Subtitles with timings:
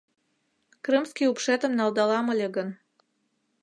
[0.85, 2.69] Крымский упшетым налдалам ыле гын